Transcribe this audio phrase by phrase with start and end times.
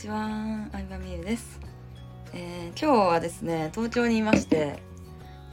[0.00, 0.30] ちは、
[0.72, 1.60] 相葉美優です、
[2.32, 4.78] えー、今日はですね、東京にいまして、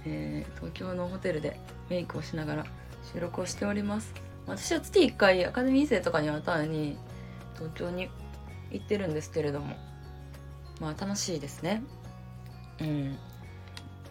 [0.05, 2.65] えー、東京のホテルでメイクをしながら
[3.13, 4.13] 収録をしております。
[4.45, 6.97] 私は月1回アカデミー生とかに会たのに
[7.55, 8.07] 東京に
[8.71, 9.75] 行ってるんですけれども、
[10.79, 11.83] まあ楽しいですね。
[12.79, 13.17] うん。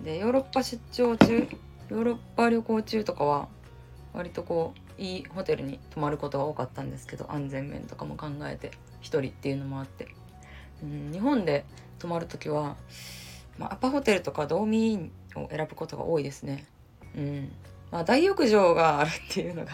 [0.05, 1.49] で、ヨーロッパ出張中、
[1.89, 3.49] ヨーロッパ旅行中とかは
[4.13, 10.09] 割とこういいホテルに泊まることが多かったんですけど安全面とかも考えて1人っていうのもあって、
[10.83, 11.65] うん、日本で
[11.99, 12.77] 泊まる時は、
[13.59, 16.67] まあ、アパホテルとかドーミーンを選ぶことが多いですね。
[17.17, 17.53] うん
[17.91, 19.73] まあ、大浴場があるっていうのが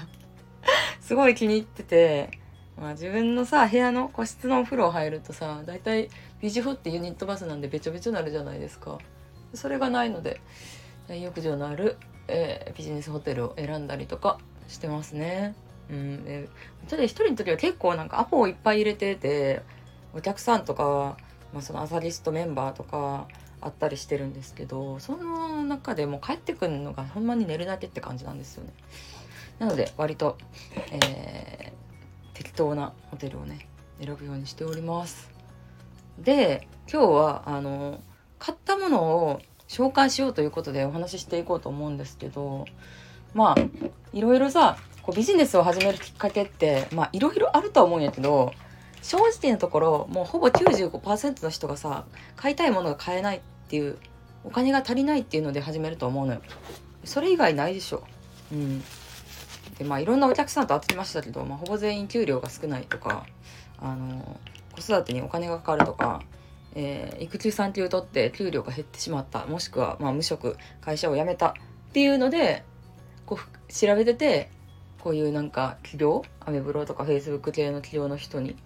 [1.01, 2.31] すごい気に入ってて、
[2.77, 6.09] まあ、自分のさ部屋の個室のお風呂入るとさ大体
[6.41, 8.99] ビジホってユニットバスなんでべちょべちょなるじゃないですか。
[9.55, 10.41] それがないので
[11.09, 11.97] 大浴場のある、
[12.29, 15.55] えー、ビジネスホテルを選んだりとかしてますね。
[15.91, 16.49] うん、で
[16.89, 19.63] ちょっと一人の時は結構なんかアポをいっぱい入れてて
[20.15, 21.17] お客さんとか、
[21.53, 23.27] まあ、そのアサリストメンバーとか
[23.61, 28.73] あったりしてるんですけどその中でも帰ってくるのがほんまに寝るだけって感じなんですよね。
[29.59, 30.37] なので割と、
[30.91, 33.69] えー、適当なホテルをね
[34.05, 35.31] 選ぶようにしております。
[36.19, 38.01] で今日はあの
[38.39, 42.67] 買ったものを紹介しようということでお話ししていこうと思うんですけど
[43.35, 43.57] まあ
[44.13, 48.53] いろいろさこうビジネスを始めるきっかけってまあいろいろあるとは思うんやけど
[49.03, 52.05] 正直なところもうほぼ95%の人がさ
[52.37, 53.99] 買いたいものが買えないっていう
[54.45, 56.43] お金が足りないっていうので始めると思うのよ。
[57.05, 58.05] それ以外ないでしょ。
[58.53, 58.83] うん。
[59.79, 63.27] でまあいろんなお客さんと会ってましたけど、まあ、ほぼ全員給料が少ないとか
[63.79, 64.41] あの
[64.73, 66.23] 子育てにお金がかかるとか、
[66.75, 69.47] えー、育休産休を取って給料が減ってしまった。
[69.47, 71.53] もしくは、まあ、無職会社を辞めたっ
[71.93, 72.65] ていうので
[73.27, 74.51] こう調べてて
[75.03, 78.57] こういうなんか企業アメブロとかフェイスブック系の企業の人に、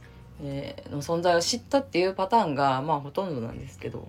[0.42, 4.06] え、の存在を知ったっていうパターンがまあほとんどなんですけど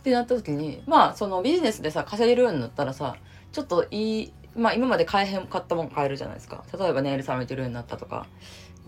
[0.00, 3.16] ってなった時にまあそのビジネスでさ稼げるようになったらさ
[3.52, 8.26] ちょっといいまあ今まで買えへん買ったもん買えるじゃないですか例えばネイル冷めてるようになったとか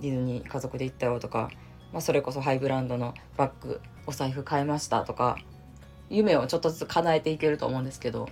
[0.01, 1.51] ディズニー家族で行ったよとか、
[1.93, 5.39] まあ、それこそハイブランドのバッグお財布買いましたとか
[6.11, 8.29] 夢をちょっとずつ叶えていけると思うんですけど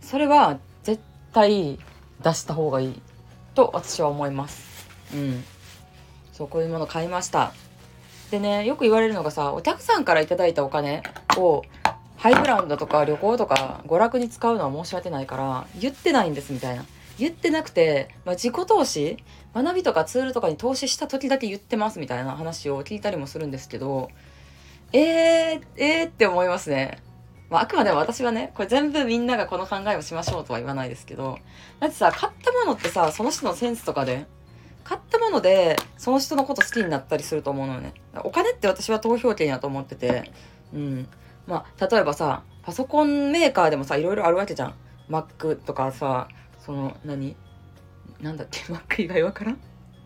[0.00, 1.02] それは絶
[1.32, 1.78] 対
[2.22, 3.02] 出した方がいい
[3.54, 4.88] と私は思います。
[5.14, 5.44] うん。
[6.40, 7.52] そう、こういうもの買いました。
[8.30, 11.02] でね、よく言われるのがさ、お客さんから頂いたお金
[11.36, 11.64] を
[12.16, 16.84] ハイブランドとか旅行とか娯楽に使うのは申し訳ないから言ってないんですみたいな。
[17.18, 19.18] 言ってなくて、まあ、自己投資
[19.54, 24.08] 学びとかツールとかに投資した時だけ言ってますみたいな話を聞いたりもするんですけど、
[24.94, 27.02] えー、えーって思いますね。
[27.50, 31.38] まあ、あくまでも私はね、これ全部みんながこの考えをしましょうとは言わないですけど、
[31.80, 34.26] だってさ、買ったものってさ、その人のセンスとかで、
[34.84, 37.94] 買ったもので、その人のこと好きになったりすると思うのよね。
[38.24, 40.30] お金って私は投票権やと思ってて、
[40.74, 41.08] うん。
[41.46, 44.74] まあ、例えばさ、パソコンメーカーでもさ、いろいろあるわけじゃん。
[45.08, 46.28] Mac とかさ、
[46.64, 47.36] その、何？
[48.20, 49.58] なんだっけ ?Mac 以外わからん？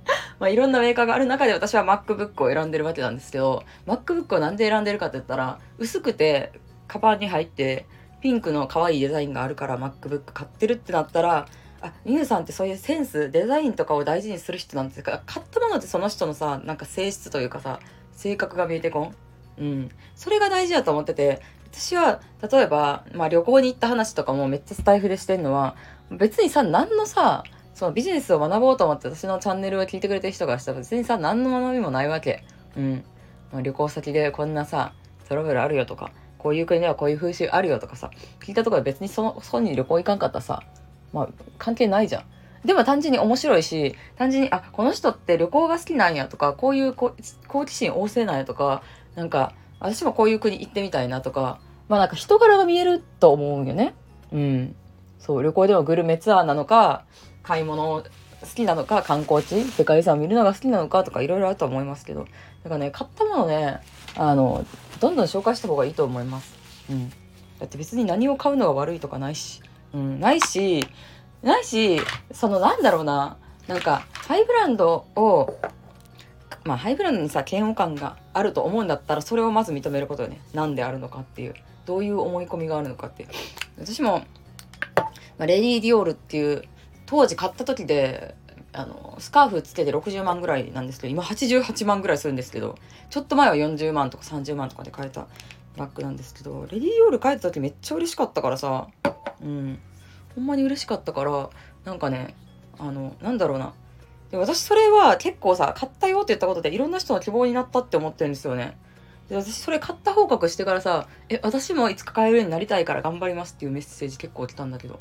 [0.39, 6.53] まあ、いろんなメーカーがある中で私は MacBook を選んでるわけなんですけど、MacBook をなんで選んでるかって言ったら、薄くて
[6.87, 7.87] カバンに入って
[8.21, 11.47] ピンクの可愛いデザインがあるから MacBook 買ってるってなったら
[11.87, 15.23] あミュさんってそういうセンスデザインとかを大事にする人なんですか？
[15.27, 17.79] 買ったものってその人のさなんか性質というかさ
[18.13, 19.15] 性格が見えてこん？
[19.59, 19.91] うん。
[20.15, 25.77] それが大事だと思ってて私は例えば、まあ、旅行に行った話とかもめっちゃスタイフでしてんのは
[26.11, 27.45] 別にさ何のさ
[27.75, 32.45] そのビジネスを学ぼうと思って私のチャンネルを聞いてくれてる人がしたら別にさ何の学びもないわけ。
[32.77, 33.05] うん、
[33.53, 34.95] ま、旅行先でこんなさ
[35.29, 40.63] トラブルあるよとかこういう国ではこういう風習あるよとかさ、聞いたところで別にその、そこに旅行行かんかったさ、
[41.15, 42.25] まあ、関係ないじゃん。
[42.67, 47.15] でも単純に面白いし、単純に、あ、この人って旅行が好きなんやとか、こういう好
[47.67, 48.83] 奇心旺盛なんやとか、
[49.15, 53.95] なんか、私もこういう国行ってみたいなとか、まあなんか人柄が見えると思うんよね。
[54.33, 54.77] うん。
[55.19, 57.05] そう、旅行でもグルメツアーなのか、
[57.43, 58.03] 買い物
[58.45, 62.25] 好きなのか、観光地、世界遺産を見るのが好きなのかとかいろいろあると思いますけど、
[62.63, 63.81] だからね、買ったものね、
[64.17, 64.65] あの、
[65.01, 66.55] どんどん紹介した方がいいと思います。
[66.91, 67.11] うん。
[67.59, 69.63] だって別に何を買うのが悪いとかないし、
[69.95, 70.87] うん、ないし、
[71.43, 72.01] ないし、
[72.33, 73.37] そのなんだろうな、
[73.69, 75.57] なんか、ハイブランドを、
[76.65, 80.41] まあ、ハイブランドにさ、嫌悪感があると思うんだったら、それをまず認めることよね。
[80.53, 81.55] 何であるのかっていう。
[81.87, 83.29] どういう思い込みがあるのかっていう。
[83.79, 84.25] 私も、
[85.39, 86.65] まあ、レディー・ディオールっていう、
[87.07, 88.35] 当時買った時で、
[88.73, 92.77] あの、スカーフつけて60万ぐらいなんですけど、今88万ぐらいするんですけど、
[93.11, 95.29] ちょっと前は40万とか30万とかで買えた
[95.77, 98.89] バッグなんですけど、レディーオール買えた時めっちゃ嬉しかったからさ、
[99.45, 99.79] うん。
[100.35, 101.51] ほんまに嬉しかったから、
[101.85, 102.35] なんかね、
[102.79, 103.75] あの、なんだろうな。
[104.35, 108.77] で私それは結構さ買ったよって言ったことでいろんな人の希望になったって思ってるんですよね。
[109.29, 114.99] で私それ買った報告してからさ「え私もいつか買えるようになりたいから頑張ります」っていうメッセージ結構来たんだけど。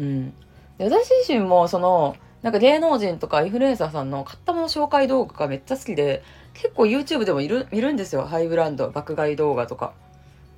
[0.00, 0.30] うん。
[0.78, 6.24] で私自身もそのなんか芸能人とかインフルエンサーさんの買ったもの紹介動画がめっちゃ好きで
[6.54, 8.22] 結構 YouTube でもいる見るんですよ。
[8.22, 9.92] ハイブランド爆買い動画とか。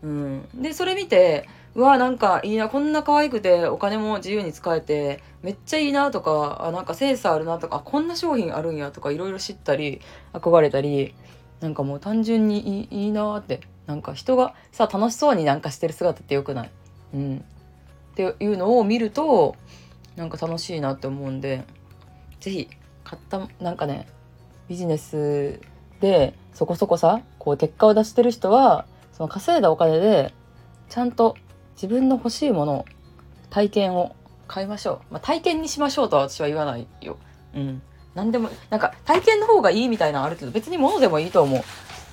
[0.03, 0.49] うん。
[0.55, 10.01] でそれ見てうわなんかいいなこんな可愛くてお金も自由に使えてめっちゃいいなとかあなんかセンスあるなとかこんな商品あるんやとかいろいろ知ったり
[10.33, 11.15] 憧れたり
[11.61, 16.71] なんかもう単純にいいいいなってなんか人がさ楽しそうになんかしてる姿ってよくない？
[17.15, 17.45] うん。
[18.13, 19.57] っていうのを見ると
[20.15, 21.65] なんか楽しいなって思うんで
[22.39, 22.69] 是非
[23.03, 24.07] 買ったなんかね
[24.69, 25.61] ビジネス
[26.01, 30.33] でそこそこさこう結果を出してる人はその稼いだお金で
[30.89, 31.37] ちゃんと
[31.75, 32.85] 自分の欲しいもの
[33.51, 34.15] 体験を
[34.47, 37.17] 買いましょう、まあ、体験にしましょうとは私は言わないよ。
[37.55, 37.83] うん。
[38.15, 41.65] 何でもなんか体験の方がいいみたいなのあるけど別に物でもいいと思う、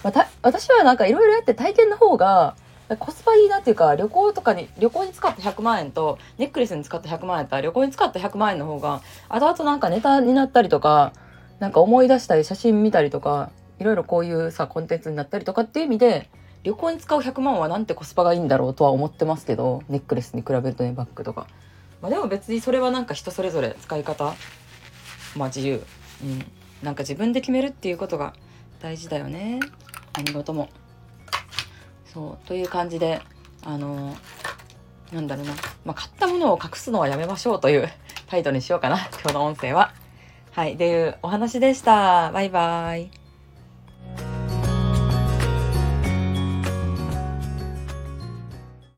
[0.03, 2.55] まあ、私はなんかいろいろやって体験の方が
[2.99, 11.13] コスパいいなっていうか旅行とかに旅行に使った100万円とネックレスに使った100万円と旅行に使った100万円の方が後々なんかネタになったりとか
[11.59, 16.29] なんか思い出したり写真見たりとかいろいろこういうさコンテンツになったりとかっていう意味で
[16.63, 21.47] 旅行に使う100万はなんてコスパがいいんだろうとは思ってますけどネックレスに比べるとねバッグとか、
[22.01, 24.35] まあ、でも別にそれはなんか人それぞれ使い方
[25.35, 25.83] まあ自由。
[26.23, 26.45] うん。
[26.83, 28.33] なんか自分で決めるっていうことが
[28.81, 29.59] 大事だよね。
[30.13, 30.69] 何事も。
[32.05, 32.47] そう。
[32.47, 33.21] という感じで
[33.63, 34.15] あの
[35.11, 35.53] なんだろうな、
[35.85, 37.87] まあ、買ったものを隠すのはやめましょうという
[38.27, 38.97] タイトルにしようかな。
[39.21, 39.93] 今日の音声は。
[40.51, 40.73] はい。
[40.73, 42.31] っていうお話でした。
[42.31, 43.20] バイバイ。